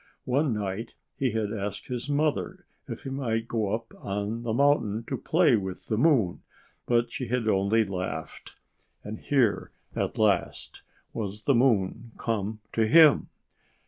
[0.25, 5.03] One night he had asked his mother if he might go up on the mountain
[5.03, 6.41] to play with the moon;
[6.87, 8.53] but she had only laughed.
[9.03, 10.81] And here, at last,
[11.13, 13.27] was the moon come to him!